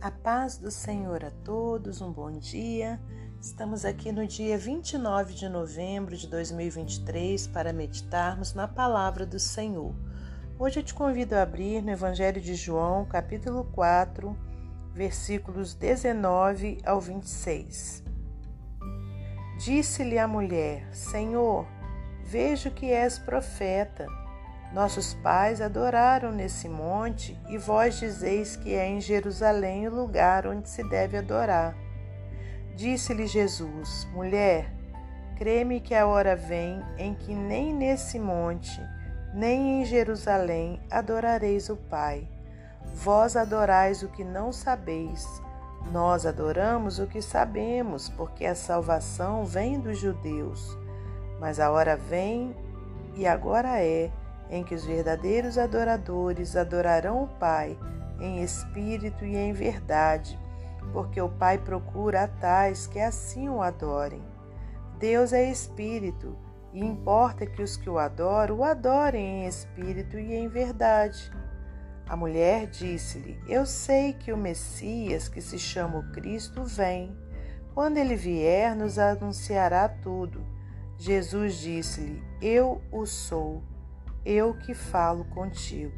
[0.00, 3.00] A paz do Senhor a todos, um bom dia.
[3.40, 9.94] Estamos aqui no dia 29 de novembro de 2023 para meditarmos na palavra do Senhor.
[10.58, 14.36] Hoje eu te convido a abrir no Evangelho de João, capítulo 4,
[14.92, 18.02] versículos 19 ao 26.
[19.58, 21.66] Disse-lhe a mulher: Senhor,
[22.24, 24.06] vejo que és profeta.
[24.72, 30.68] Nossos pais adoraram nesse monte, e vós dizeis que é em Jerusalém o lugar onde
[30.68, 31.76] se deve adorar.
[32.74, 34.72] Disse-lhe Jesus: Mulher,
[35.36, 38.80] creme que a hora vem em que nem nesse monte,
[39.34, 42.26] nem em Jerusalém adorareis o Pai.
[42.94, 45.26] Vós adorais o que não sabeis.
[45.90, 50.78] Nós adoramos o que sabemos, porque a salvação vem dos judeus.
[51.38, 52.56] Mas a hora vem,
[53.14, 54.10] e agora é,
[54.50, 57.78] em que os verdadeiros adoradores adorarão o Pai
[58.20, 60.38] em espírito e em verdade,
[60.92, 64.22] porque o Pai procura a tais que assim o adorem.
[64.98, 66.36] Deus é espírito,
[66.72, 71.30] e importa que os que o adoram o adorem em espírito e em verdade.
[72.08, 77.16] A mulher disse-lhe: Eu sei que o Messias, que se chama o Cristo, vem.
[77.74, 80.44] Quando ele vier, nos anunciará tudo.
[80.98, 83.62] Jesus disse-lhe: Eu o sou
[84.24, 85.92] eu que falo contigo.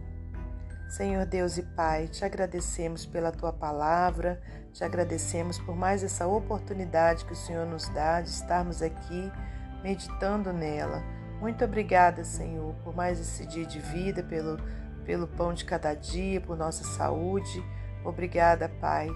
[0.88, 4.40] Senhor Deus e Pai, te agradecemos pela tua palavra,
[4.72, 9.32] te agradecemos por mais essa oportunidade que o Senhor nos dá de estarmos aqui
[9.82, 11.02] meditando nela.
[11.40, 14.56] Muito obrigada, Senhor, por mais esse dia de vida, pelo,
[15.04, 17.62] pelo pão de cada dia, por nossa saúde.
[18.04, 19.08] Obrigada, Pai,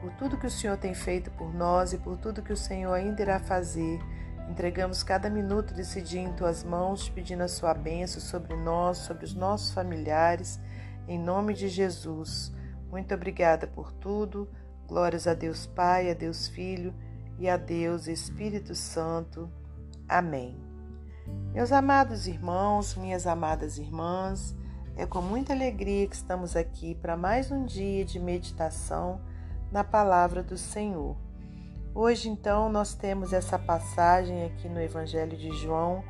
[0.00, 2.94] por tudo que o Senhor tem feito por nós e por tudo que o Senhor
[2.94, 4.00] ainda irá fazer
[4.48, 9.24] Entregamos cada minuto desse dia em tuas mãos, pedindo a sua bênção sobre nós, sobre
[9.24, 10.60] os nossos familiares,
[11.08, 12.52] em nome de Jesus.
[12.88, 14.48] Muito obrigada por tudo.
[14.86, 16.94] Glórias a Deus Pai, a Deus Filho
[17.38, 19.50] e a Deus Espírito Santo.
[20.08, 20.56] Amém.
[21.52, 24.54] Meus amados irmãos, minhas amadas irmãs,
[24.96, 29.20] é com muita alegria que estamos aqui para mais um dia de meditação
[29.72, 31.25] na palavra do Senhor.
[31.98, 36.04] Hoje, então, nós temos essa passagem aqui no Evangelho de João.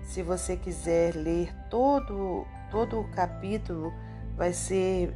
[0.00, 3.92] Se você quiser ler todo, todo o capítulo,
[4.36, 5.12] vai ser.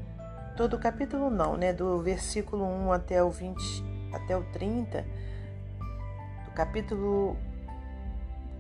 [0.56, 1.72] Todo o capítulo não, né?
[1.72, 3.56] Do versículo 1 até o 20,
[4.12, 5.02] até o 30.
[6.44, 7.36] Do capítulo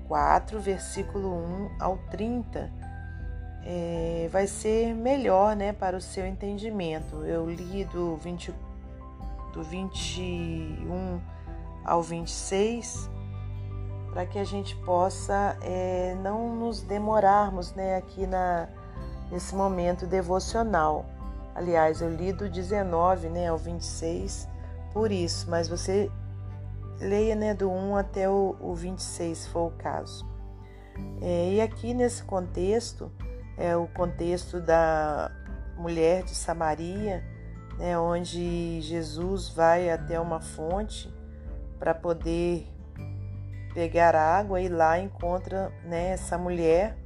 [0.06, 2.70] 4, versículo 1 ao 30.
[3.64, 5.72] É, vai ser melhor, né?
[5.72, 7.24] Para o seu entendimento.
[7.24, 8.54] Eu li do, 20,
[9.52, 11.34] do 21
[11.86, 13.08] ao 26,
[14.12, 18.68] para que a gente possa é, não nos demorarmos né, aqui na,
[19.30, 21.06] nesse momento devocional.
[21.54, 24.48] Aliás, eu li do 19 né, ao 26
[24.92, 26.10] por isso, mas você
[26.98, 30.26] leia né, do 1 até o, o 26, se for o caso.
[31.20, 33.12] É, e aqui nesse contexto,
[33.56, 35.30] é o contexto da
[35.76, 37.22] mulher de Samaria,
[37.78, 41.14] né, onde Jesus vai até uma fonte
[41.78, 42.66] para poder
[43.74, 46.96] pegar água e lá encontra né, essa mulher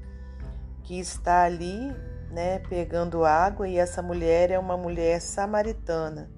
[0.84, 1.94] que está ali
[2.30, 6.30] né, pegando água e essa mulher é uma mulher samaritana.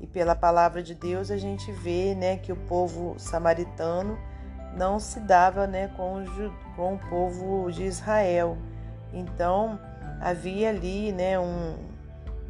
[0.00, 4.18] E pela palavra de Deus a gente vê né, que o povo samaritano
[4.76, 8.56] não se dava né, com, o, com o povo de Israel.
[9.12, 9.78] Então
[10.20, 11.76] havia ali né, um,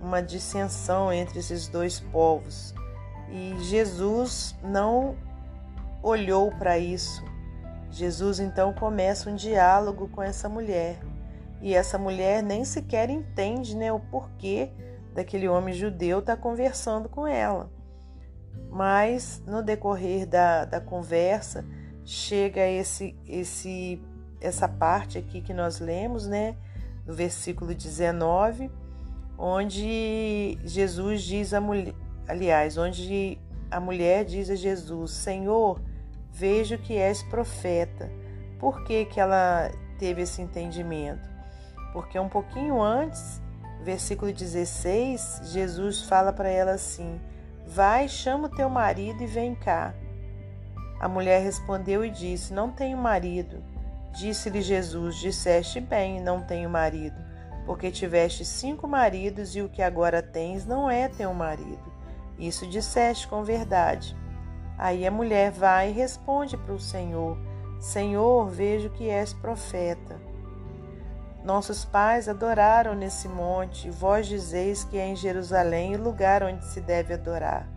[0.01, 2.75] uma dissensão entre esses dois povos.
[3.33, 5.17] E Jesus não
[6.03, 7.25] olhou para isso.
[7.91, 11.01] Jesus então começa um diálogo com essa mulher.
[11.63, 14.71] E essa mulher nem sequer entende né, o porquê
[15.15, 17.71] daquele homem judeu estar tá conversando com ela.
[18.71, 21.65] Mas no decorrer da, da conversa,
[22.05, 24.03] chega esse, esse,
[24.41, 26.57] essa parte aqui que nós lemos, né,
[27.07, 28.71] no versículo 19,
[29.39, 31.95] onde Jesus diz a mulher,
[32.29, 33.39] aliás, onde
[33.71, 35.81] a mulher diz a Jesus: Senhor,
[36.31, 38.11] vejo que és profeta.
[38.59, 41.29] Por que, que ela teve esse entendimento?
[41.93, 43.41] Porque um pouquinho antes,
[43.83, 47.21] versículo 16, Jesus fala para ela assim:
[47.67, 49.95] Vai, chama o teu marido e vem cá.
[51.01, 53.63] A mulher respondeu e disse: Não tenho marido.
[54.13, 57.17] Disse-lhe Jesus: Disseste bem, não tenho marido,
[57.67, 61.92] porque tiveste cinco maridos e o que agora tens não é teu marido.
[62.43, 64.17] Isso disseste com verdade.
[64.77, 67.39] Aí a mulher vai e responde para o Senhor:
[67.79, 70.21] Senhor, vejo que és profeta.
[71.45, 76.65] nossos pais adoraram nesse monte, e vós dizeis que é em Jerusalém o lugar onde
[76.65, 77.69] se deve adorar.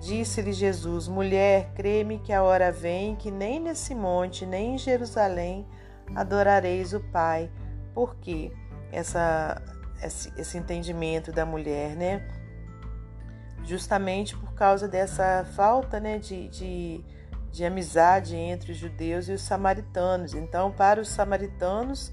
[0.00, 5.66] Disse-lhe Jesus: Mulher, crê-me que a hora vem que nem nesse monte, nem em Jerusalém
[6.14, 7.50] adorareis o Pai.
[7.92, 8.52] Por quê?
[8.92, 9.60] Essa,
[10.00, 12.37] esse, esse entendimento da mulher, né?
[13.68, 17.04] Justamente por causa dessa falta né, de, de,
[17.52, 20.32] de amizade entre os judeus e os samaritanos.
[20.32, 22.10] Então, para os samaritanos,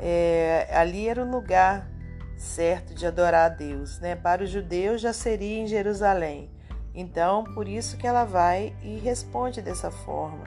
[0.00, 1.88] é, ali era o lugar
[2.36, 4.00] certo de adorar a Deus.
[4.00, 4.16] Né?
[4.16, 6.50] Para os judeus, já seria em Jerusalém.
[6.92, 10.44] Então, por isso que ela vai e responde dessa forma.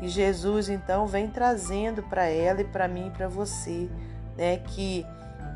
[0.00, 3.86] E Jesus então vem trazendo para ela e para mim e para você,
[4.34, 5.04] né, que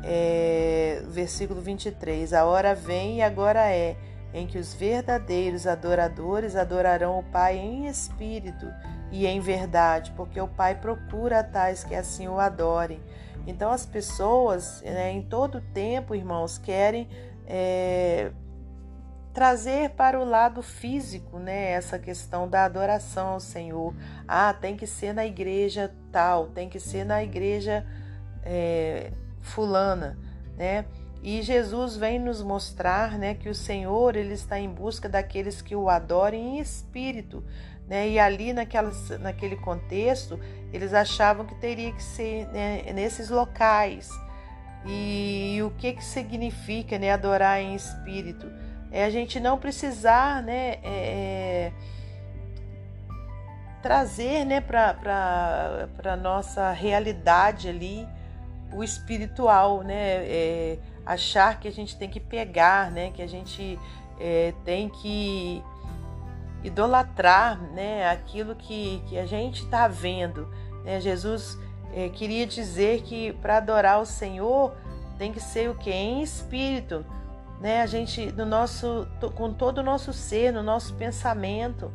[0.03, 3.95] é, versículo 23, a hora vem e agora é
[4.35, 8.67] em que os verdadeiros adoradores adorarão o Pai em espírito
[9.09, 12.99] e em verdade, porque o Pai procura tais que assim o adorem.
[13.47, 17.07] Então as pessoas, né, em todo tempo, irmãos, querem
[17.47, 18.29] é,
[19.33, 23.95] trazer para o lado físico, né, essa questão da adoração ao Senhor.
[24.27, 27.85] Ah, tem que ser na igreja tal, tem que ser na igreja
[28.43, 30.19] é, fulana,
[30.57, 30.83] né?
[31.25, 35.75] E Jesus vem nos mostrar, né, que o Senhor ele está em busca daqueles que
[35.75, 37.43] o adorem em espírito,
[37.87, 38.07] né?
[38.07, 40.39] E ali naquela, naquele contexto
[40.71, 44.07] eles achavam que teria que ser né, nesses locais.
[44.85, 48.45] E, e o que que significa, né, adorar em espírito?
[48.91, 51.73] é a gente não precisar né, é, é
[53.81, 58.07] trazer né, para a nossa realidade ali
[58.71, 60.23] o espiritual, né?
[60.27, 63.11] É, achar que a gente tem que pegar, né?
[63.11, 63.79] Que a gente
[64.19, 65.63] é, tem que
[66.63, 68.09] idolatrar, né?
[68.09, 70.47] Aquilo que, que a gente está vendo.
[70.83, 70.99] Né?
[70.99, 71.57] Jesus
[71.93, 74.73] é, queria dizer que para adorar o Senhor
[75.17, 77.05] tem que ser o que em espírito,
[77.61, 77.81] né?
[77.81, 81.91] A gente no nosso com todo o nosso ser, no nosso pensamento,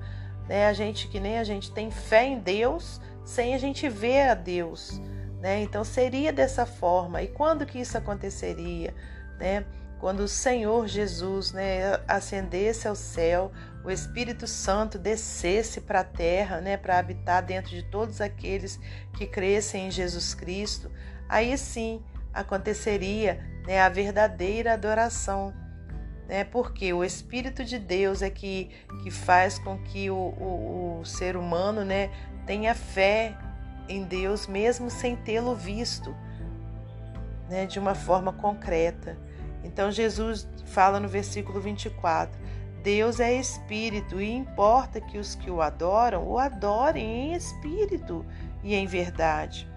[0.48, 0.68] né?
[0.68, 4.34] A gente que nem a gente tem fé em Deus sem a gente ver a
[4.34, 5.00] Deus,
[5.40, 5.62] né?
[5.62, 7.22] Então seria dessa forma.
[7.22, 8.94] E quando que isso aconteceria,
[9.38, 9.64] né?
[9.98, 13.52] Quando o Senhor Jesus, né, ascendesse ao céu,
[13.84, 18.80] o Espírito Santo descesse para a terra, né, para habitar dentro de todos aqueles
[19.14, 20.90] que crescem em Jesus Cristo,
[21.28, 22.02] aí sim
[22.32, 25.52] aconteceria né, a verdadeira adoração.
[26.26, 28.70] Né, porque o Espírito de Deus é que,
[29.02, 32.10] que faz com que o, o, o ser humano né,
[32.46, 33.36] tenha fé
[33.90, 36.14] em Deus, mesmo sem tê-lo visto
[37.48, 39.18] né, de uma forma concreta.
[39.64, 42.40] Então, Jesus fala no versículo 24:
[42.82, 48.24] Deus é espírito e importa que os que o adoram o adorem em espírito
[48.62, 49.68] e em verdade.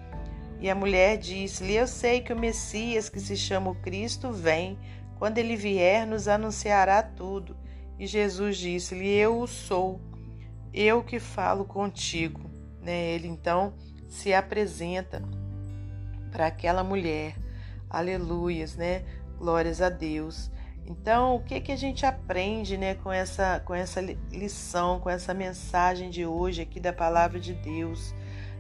[0.60, 4.78] E a mulher disse-lhe: Eu sei que o Messias, que se chama o Cristo, vem.
[5.20, 7.58] Quando ele vier, nos anunciará tudo.
[8.00, 10.00] E Jesus disse-lhe: Eu o sou,
[10.74, 12.40] eu que falo contigo.
[12.82, 13.12] Né?
[13.12, 13.74] Ele então
[14.14, 15.24] se apresenta
[16.32, 17.36] para aquela mulher.
[17.90, 19.04] Aleluias, né?
[19.40, 20.52] Glórias a Deus.
[20.86, 24.02] Então, o que que a gente aprende, né, com essa com essa
[24.32, 28.14] lição, com essa mensagem de hoje aqui da palavra de Deus?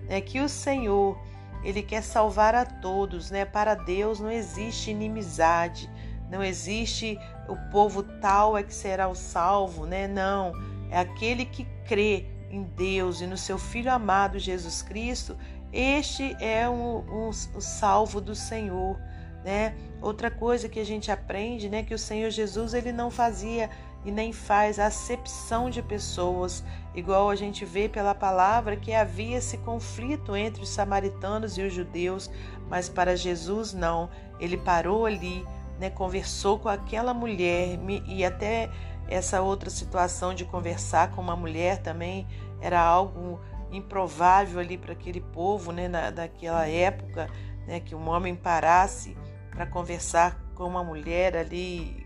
[0.10, 1.22] É que o Senhor
[1.64, 3.46] ele quer salvar a todos, né?
[3.46, 5.88] Para Deus não existe inimizade,
[6.32, 10.08] não existe o povo tal é que será o salvo, né?
[10.08, 10.52] Não,
[10.90, 15.36] é aquele que crê em Deus e no seu Filho amado Jesus Cristo,
[15.72, 19.00] este é um, um, o salvo do Senhor,
[19.44, 19.76] né?
[20.00, 23.72] Outra coisa que a gente aprende, né, que o Senhor Jesus ele não fazia
[24.06, 29.58] e nem faz acepção de pessoas, igual a gente vê pela palavra que havia esse
[29.60, 32.30] conflito entre os samaritanos e os judeus,
[32.70, 34.10] mas para Jesus não.
[34.40, 35.44] Ele parou ali,
[35.80, 38.70] né, conversou com aquela mulher e até
[39.08, 42.28] essa outra situação de conversar com uma mulher também
[42.62, 43.40] era algo
[43.72, 47.30] improvável ali para aquele povo, né, na, daquela época,
[47.68, 49.18] né, que um homem parasse
[49.50, 52.06] para conversar com uma mulher ali.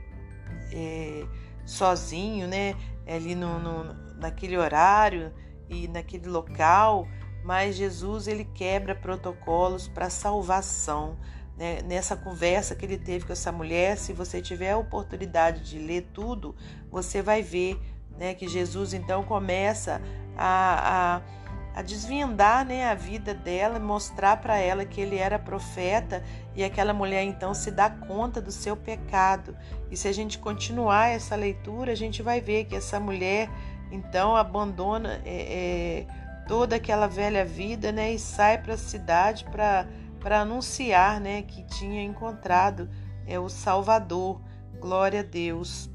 [0.72, 1.26] É,
[1.68, 2.74] sozinho, né?
[3.06, 5.32] Ali no, no, naquele horário
[5.70, 7.08] e naquele local,
[7.44, 11.18] mas Jesus ele quebra protocolos para salvação.
[11.58, 11.82] Né?
[11.84, 16.08] Nessa conversa que ele teve com essa mulher, se você tiver a oportunidade de ler
[16.14, 16.56] tudo,
[16.92, 17.80] você vai ver
[18.18, 20.02] né, que Jesus então começa
[20.36, 21.38] a, a
[21.78, 26.24] a desvendar né, a vida dela, mostrar para ela que ele era profeta
[26.56, 29.56] e aquela mulher então se dá conta do seu pecado.
[29.92, 33.48] E se a gente continuar essa leitura, a gente vai ver que essa mulher
[33.92, 36.08] então abandona é, é,
[36.48, 39.86] toda aquela velha vida né, e sai para a cidade para
[40.28, 42.90] para anunciar né, que tinha encontrado
[43.26, 44.42] é, o Salvador.
[44.78, 45.90] Glória a Deus.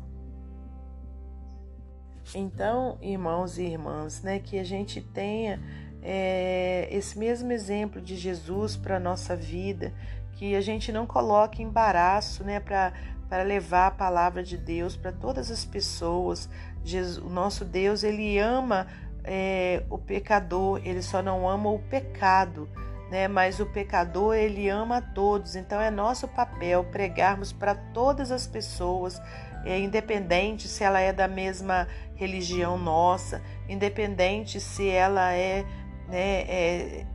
[2.35, 5.61] Então, irmãos e irmãs, né, que a gente tenha
[6.03, 9.93] é, esse mesmo exemplo de Jesus para a nossa vida,
[10.33, 15.51] que a gente não coloque embaraço né, para levar a palavra de Deus para todas
[15.51, 16.49] as pessoas.
[16.83, 18.87] Jesus, o nosso Deus, ele ama
[19.25, 22.67] é, o pecador, ele só não ama o pecado.
[23.13, 23.29] Né?
[23.29, 28.47] Mas o pecador ele ama a todos, então é nosso papel pregarmos para todas as
[28.47, 29.21] pessoas,
[29.67, 35.63] é, independente se ela é da mesma religião nossa, independente se ela é,
[36.09, 37.07] né, é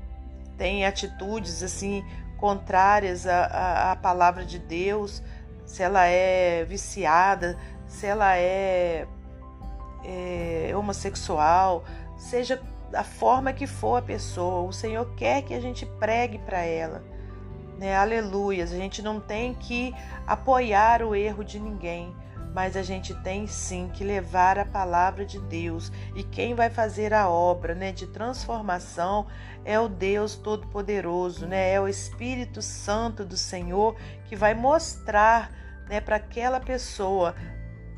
[0.55, 2.05] tem atitudes assim
[2.37, 5.23] contrárias à, à, palavra de Deus,
[5.65, 9.07] se ela é viciada, se ela é,
[10.05, 11.83] é homossexual,
[12.19, 12.61] seja
[12.93, 17.03] a forma que for a pessoa, o Senhor quer que a gente pregue para ela.
[17.77, 17.95] Né?
[17.95, 18.71] Aleluias.
[18.71, 19.93] A gente não tem que
[20.25, 22.15] apoiar o erro de ninguém,
[22.53, 25.91] mas a gente tem sim que levar a palavra de Deus.
[26.15, 29.27] E quem vai fazer a obra, né, de transformação
[29.63, 31.73] é o Deus todo-poderoso, né?
[31.73, 35.51] É o Espírito Santo do Senhor que vai mostrar,
[35.87, 37.35] né, para aquela pessoa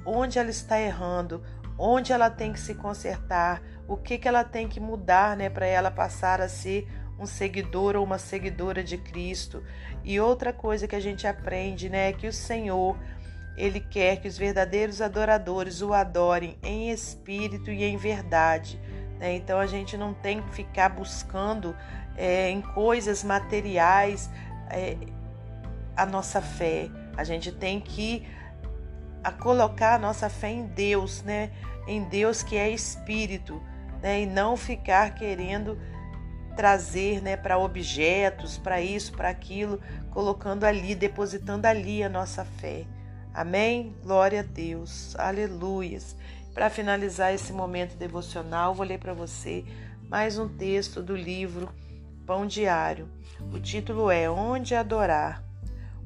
[0.06, 1.42] onde ela está errando,
[1.78, 5.66] onde ela tem que se consertar, o que que ela tem que mudar, né, para
[5.66, 6.88] ela passar a ser
[7.20, 9.64] um seguidor ou uma seguidora de Cristo.
[10.04, 12.96] E outra coisa que a gente aprende, né, é que o Senhor
[13.58, 18.80] ele quer que os verdadeiros adoradores o adorem em espírito e em verdade.
[19.20, 19.36] Né?
[19.36, 21.76] Então a gente não tem que ficar buscando
[22.16, 24.30] é, em coisas materiais
[24.70, 24.96] é,
[25.98, 26.90] a nossa fé.
[27.18, 28.26] A gente tem que
[29.22, 31.52] a colocar a nossa fé em Deus, né?
[31.86, 33.62] Em Deus que é espírito,
[34.02, 34.22] né?
[34.22, 35.78] E não ficar querendo
[36.56, 39.80] trazer, né, para objetos, para isso, para aquilo,
[40.12, 42.86] colocando ali, depositando ali a nossa fé.
[43.34, 43.96] Amém?
[44.04, 45.16] Glória a Deus.
[45.18, 46.18] Aleluias.
[46.54, 49.64] Para finalizar esse momento devocional, vou ler para você
[50.10, 51.70] mais um texto do livro
[52.26, 53.08] Pão Diário.
[53.54, 55.42] O título é Onde Adorar.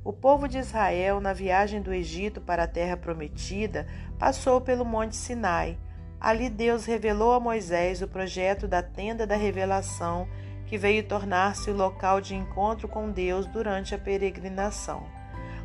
[0.03, 3.87] O povo de Israel, na viagem do Egito para a terra prometida,
[4.19, 5.79] passou pelo Monte Sinai.
[6.23, 10.25] Ali Deus revelou a Moisés o projeto da tenda da revelação,
[10.65, 15.05] que veio tornar-se o local de encontro com Deus durante a peregrinação.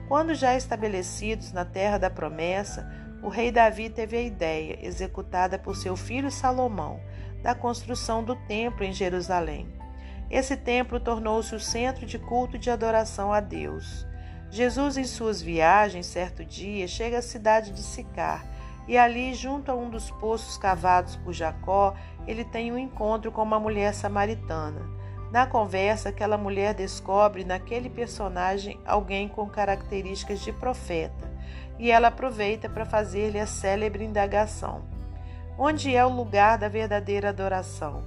[0.08, 2.90] Quando já estabelecidos na terra da promessa,
[3.22, 6.98] o rei Davi teve a ideia, executada por seu filho Salomão,
[7.40, 9.72] da construção do templo em Jerusalém.
[10.28, 14.04] Esse templo tornou-se o centro de culto de adoração a Deus.
[14.50, 18.57] Jesus, em suas viagens, certo dia, chega à cidade de Sicar
[18.88, 21.94] e ali, junto a um dos poços cavados por Jacó,
[22.26, 24.80] ele tem um encontro com uma mulher samaritana.
[25.30, 31.30] Na conversa, aquela mulher descobre naquele personagem alguém com características de profeta,
[31.78, 34.82] e ela aproveita para fazer-lhe a célebre indagação:
[35.58, 38.02] Onde é o lugar da verdadeira adoração?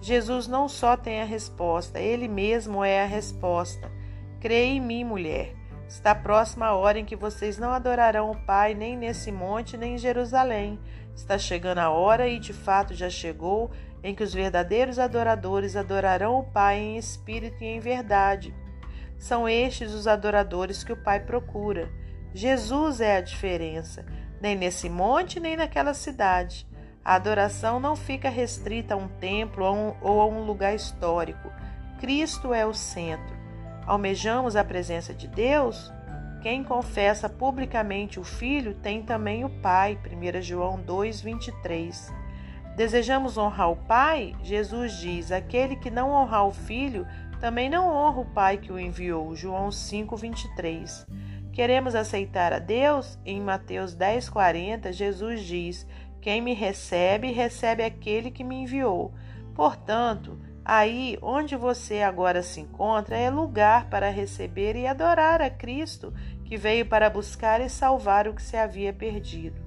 [0.00, 3.90] Jesus não só tem a resposta, ele mesmo é a resposta.
[4.38, 5.57] Creia em mim, mulher.
[5.88, 9.94] Está próxima a hora em que vocês não adorarão o Pai nem nesse monte nem
[9.94, 10.78] em Jerusalém.
[11.14, 13.70] Está chegando a hora, e de fato já chegou,
[14.04, 18.54] em que os verdadeiros adoradores adorarão o Pai em espírito e em verdade.
[19.16, 21.90] São estes os adoradores que o Pai procura.
[22.34, 24.04] Jesus é a diferença,
[24.42, 26.68] nem nesse monte nem naquela cidade.
[27.02, 29.64] A adoração não fica restrita a um templo
[30.02, 31.50] ou a um lugar histórico.
[31.98, 33.37] Cristo é o centro.
[33.88, 35.90] Almejamos a presença de Deus?
[36.42, 39.98] Quem confessa publicamente o Filho tem também o Pai.
[40.04, 42.12] 1 João 2, 23.
[42.76, 44.36] Desejamos honrar o Pai?
[44.42, 47.06] Jesus diz: aquele que não honrar o Filho
[47.40, 49.34] também não honra o Pai que o enviou.
[49.34, 51.06] João 5:23.
[51.50, 53.18] Queremos aceitar a Deus?
[53.24, 55.86] Em Mateus 10:40, Jesus diz:
[56.20, 59.14] Quem me recebe, recebe aquele que me enviou.
[59.54, 60.38] Portanto,
[60.68, 66.12] aí onde você agora se encontra é lugar para receber e adorar a Cristo,
[66.44, 69.58] que veio para buscar e salvar o que se havia perdido.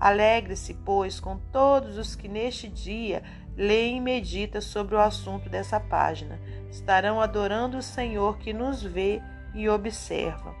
[0.00, 3.22] Alegre-se, pois, com todos os que neste dia
[3.56, 6.40] leem e meditam sobre o assunto dessa página.
[6.68, 9.22] Estarão adorando o Senhor que nos vê
[9.54, 10.54] e observa.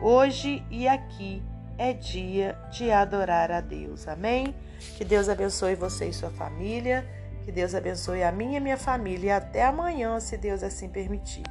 [0.00, 1.42] Hoje e aqui
[1.76, 4.06] é dia de adorar a Deus.
[4.06, 4.54] Amém?
[4.96, 7.21] Que Deus abençoe você e sua família.
[7.44, 9.26] Que Deus abençoe a minha e minha família.
[9.26, 11.42] E até amanhã, se Deus assim permitir.